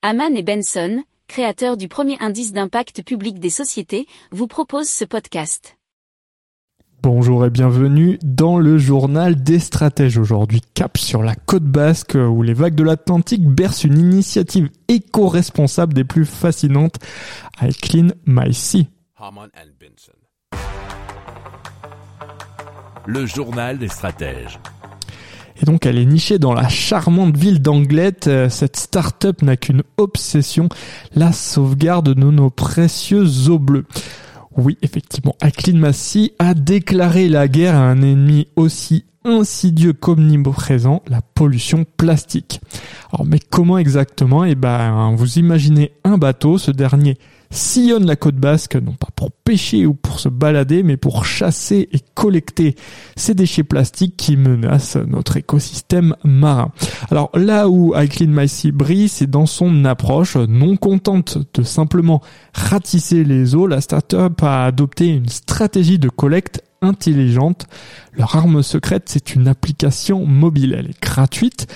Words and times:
Haman 0.00 0.36
et 0.36 0.44
Benson, 0.44 1.02
créateurs 1.26 1.76
du 1.76 1.88
premier 1.88 2.16
indice 2.20 2.52
d'impact 2.52 3.02
public 3.02 3.40
des 3.40 3.50
sociétés, 3.50 4.06
vous 4.30 4.46
proposent 4.46 4.88
ce 4.88 5.04
podcast. 5.04 5.76
Bonjour 7.02 7.44
et 7.44 7.50
bienvenue 7.50 8.16
dans 8.22 8.58
le 8.58 8.78
journal 8.78 9.42
des 9.42 9.58
stratèges. 9.58 10.16
Aujourd'hui, 10.16 10.60
cap 10.72 10.98
sur 10.98 11.24
la 11.24 11.34
côte 11.34 11.64
basque 11.64 12.14
où 12.14 12.42
les 12.44 12.54
vagues 12.54 12.76
de 12.76 12.84
l'Atlantique 12.84 13.44
bercent 13.44 13.82
une 13.82 13.98
initiative 13.98 14.70
éco-responsable 14.86 15.94
des 15.94 16.04
plus 16.04 16.26
fascinantes 16.26 17.00
I 17.60 17.74
Clean 17.74 18.10
My 18.24 18.54
Sea. 18.54 18.86
Le 23.04 23.26
journal 23.26 23.78
des 23.78 23.88
stratèges. 23.88 24.60
Et 25.60 25.64
donc 25.64 25.86
elle 25.86 25.98
est 25.98 26.04
nichée 26.06 26.38
dans 26.38 26.54
la 26.54 26.68
charmante 26.68 27.36
ville 27.36 27.60
d'Anglette. 27.60 28.28
Euh, 28.28 28.48
Cette 28.48 28.76
start-up 28.76 29.42
n'a 29.42 29.56
qu'une 29.56 29.82
obsession, 29.96 30.68
la 31.14 31.32
sauvegarde 31.32 32.14
de 32.14 32.30
nos 32.30 32.50
précieuses 32.50 33.48
eaux 33.50 33.58
bleues. 33.58 33.86
Oui, 34.56 34.76
effectivement, 34.82 35.36
Acklin 35.40 35.78
Massey 35.78 36.32
a 36.38 36.54
déclaré 36.54 37.28
la 37.28 37.46
guerre 37.46 37.76
à 37.76 37.82
un 37.82 38.02
ennemi 38.02 38.48
aussi 38.56 39.04
insidieux 39.24 39.92
qu'omniprésent, 39.92 41.02
la 41.06 41.20
pollution 41.20 41.84
plastique. 41.96 42.60
Alors, 43.12 43.26
mais 43.26 43.38
comment 43.38 43.78
exactement? 43.78 44.44
Eh 44.44 44.54
ben, 44.54 45.14
vous 45.16 45.38
imaginez 45.38 45.92
un 46.04 46.18
bateau, 46.18 46.58
ce 46.58 46.70
dernier 46.70 47.18
sillonne 47.50 48.06
la 48.06 48.16
côte 48.16 48.36
basque, 48.36 48.76
non 48.76 48.92
pas 48.92 49.08
pour 49.14 49.30
pêcher 49.30 49.86
ou 49.86 49.94
pour 49.94 50.20
se 50.20 50.28
balader, 50.28 50.82
mais 50.82 50.96
pour 50.96 51.24
chasser 51.24 51.88
et 51.92 52.00
collecter 52.14 52.74
ces 53.16 53.34
déchets 53.34 53.64
plastiques 53.64 54.16
qui 54.16 54.36
menacent 54.36 54.96
notre 54.96 55.36
écosystème 55.36 56.14
marin. 56.24 56.72
Alors 57.10 57.30
là 57.34 57.68
où 57.68 57.94
Clean 58.10 58.28
My 58.28 58.72
brille, 58.72 59.08
c'est 59.08 59.28
dans 59.28 59.46
son 59.46 59.84
approche. 59.84 60.36
Non 60.36 60.76
contente 60.76 61.38
de 61.54 61.62
simplement 61.62 62.22
ratisser 62.52 63.24
les 63.24 63.54
eaux, 63.54 63.66
la 63.66 63.80
startup 63.80 64.42
a 64.42 64.64
adopté 64.64 65.06
une 65.08 65.28
stratégie 65.28 65.98
de 65.98 66.08
collecte 66.08 66.62
intelligente. 66.82 67.66
Leur 68.12 68.36
arme 68.36 68.62
secrète, 68.62 69.04
c'est 69.06 69.34
une 69.34 69.48
application 69.48 70.26
mobile. 70.26 70.76
Elle 70.78 70.90
est 70.90 71.02
gratuite 71.02 71.66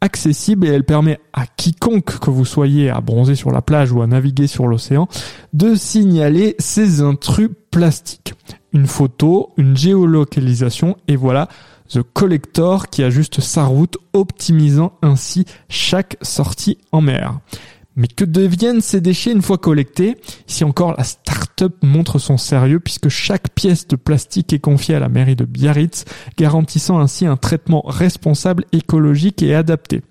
accessible 0.00 0.66
et 0.66 0.70
elle 0.70 0.84
permet 0.84 1.18
à 1.32 1.46
quiconque 1.46 2.18
que 2.18 2.30
vous 2.30 2.44
soyez 2.44 2.90
à 2.90 3.00
bronzer 3.00 3.34
sur 3.34 3.50
la 3.50 3.62
plage 3.62 3.92
ou 3.92 4.02
à 4.02 4.06
naviguer 4.06 4.46
sur 4.46 4.66
l'océan 4.66 5.08
de 5.52 5.74
signaler 5.74 6.54
ces 6.58 7.02
intrus 7.02 7.50
plastiques. 7.70 8.34
Une 8.72 8.86
photo, 8.86 9.52
une 9.56 9.76
géolocalisation 9.76 10.96
et 11.08 11.16
voilà 11.16 11.48
The 11.88 12.02
Collector 12.02 12.88
qui 12.88 13.02
ajuste 13.02 13.40
sa 13.40 13.64
route 13.64 13.96
optimisant 14.12 14.92
ainsi 15.02 15.46
chaque 15.68 16.16
sortie 16.22 16.78
en 16.92 17.00
mer. 17.00 17.40
Mais 17.96 18.08
que 18.08 18.24
deviennent 18.24 18.80
ces 18.80 19.00
déchets 19.00 19.32
une 19.32 19.42
fois 19.42 19.58
collectés? 19.58 20.16
Ici 20.48 20.64
encore, 20.64 20.94
la 20.96 21.04
montre 21.82 22.18
son 22.18 22.36
sérieux 22.36 22.80
puisque 22.80 23.08
chaque 23.08 23.50
pièce 23.54 23.86
de 23.88 23.96
plastique 23.96 24.52
est 24.52 24.58
confiée 24.58 24.94
à 24.94 25.00
la 25.00 25.08
mairie 25.08 25.36
de 25.36 25.44
Biarritz, 25.44 26.04
garantissant 26.36 26.98
ainsi 26.98 27.26
un 27.26 27.36
traitement 27.36 27.82
responsable, 27.86 28.64
écologique 28.72 29.42
et 29.42 29.54
adapté. 29.54 30.02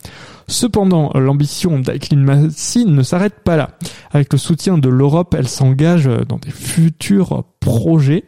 Cependant, 0.47 1.11
l'ambition 1.13 1.79
d'Aiklin 1.79 2.17
Massine 2.17 2.93
ne 2.93 3.03
s'arrête 3.03 3.39
pas 3.43 3.57
là. 3.57 3.71
Avec 4.11 4.31
le 4.31 4.39
soutien 4.39 4.77
de 4.77 4.89
l'Europe, 4.89 5.35
elle 5.37 5.47
s'engage 5.47 6.09
dans 6.27 6.37
des 6.37 6.51
futurs 6.51 7.43
projets. 7.59 8.23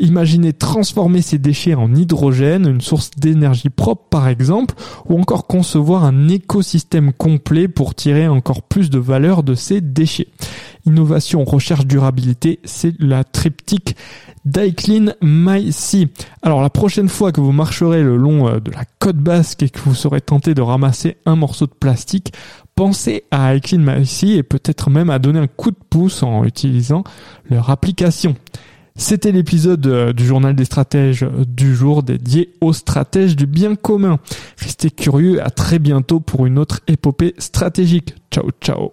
Imaginez 0.00 0.52
transformer 0.52 1.22
ces 1.22 1.38
déchets 1.38 1.74
en 1.74 1.94
hydrogène, 1.94 2.66
une 2.68 2.80
source 2.80 3.10
d'énergie 3.16 3.70
propre 3.70 4.08
par 4.10 4.28
exemple, 4.28 4.74
ou 5.08 5.18
encore 5.18 5.46
concevoir 5.46 6.04
un 6.04 6.28
écosystème 6.28 7.12
complet 7.12 7.68
pour 7.68 7.94
tirer 7.94 8.26
encore 8.26 8.62
plus 8.62 8.90
de 8.90 8.98
valeur 8.98 9.42
de 9.42 9.54
ces 9.54 9.80
déchets. 9.80 10.28
Innovation, 10.86 11.44
recherche, 11.44 11.86
durabilité, 11.86 12.60
c'est 12.64 12.94
la 13.00 13.24
triptyque 13.24 13.96
Daiklin 14.44 15.14
My 15.22 15.72
Sea. 15.72 16.08
Alors 16.42 16.60
la 16.60 16.68
prochaine 16.68 17.08
fois 17.08 17.32
que 17.32 17.40
vous 17.40 17.52
marcherez 17.52 18.02
le 18.02 18.16
long 18.16 18.48
euh, 18.48 18.60
de 18.60 18.70
la 18.70 18.84
côte 18.98 19.16
basque 19.16 19.62
et 19.62 19.70
que 19.70 19.80
vous 19.80 19.94
serez 19.94 20.20
tenté 20.20 20.54
de 20.54 20.60
ramasser 20.60 21.16
un 21.24 21.36
morceau 21.36 21.66
de 21.66 21.72
plastique, 21.72 22.34
pensez 22.74 23.24
à 23.30 23.52
Daiklin 23.52 23.78
My 23.78 24.04
Sea 24.04 24.36
et 24.36 24.42
peut-être 24.42 24.90
même 24.90 25.08
à 25.08 25.18
donner 25.18 25.38
un 25.38 25.46
coup 25.46 25.70
de 25.70 25.76
pouce 25.88 26.22
en 26.22 26.44
utilisant 26.44 27.04
leur 27.48 27.70
application. 27.70 28.36
C'était 28.96 29.32
l'épisode 29.32 29.86
euh, 29.86 30.12
du 30.12 30.24
journal 30.24 30.54
des 30.54 30.64
stratèges 30.64 31.26
du 31.48 31.74
jour 31.74 32.02
dédié 32.02 32.52
aux 32.60 32.72
stratèges 32.72 33.34
du 33.34 33.46
bien 33.46 33.74
commun. 33.74 34.18
Restez 34.58 34.90
curieux, 34.90 35.42
à 35.42 35.50
très 35.50 35.78
bientôt 35.78 36.20
pour 36.20 36.46
une 36.46 36.58
autre 36.58 36.80
épopée 36.86 37.34
stratégique. 37.38 38.14
Ciao 38.30 38.50
ciao 38.60 38.92